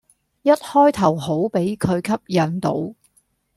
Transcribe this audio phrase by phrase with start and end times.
[0.41, 2.95] 一開頭好俾佢吸引到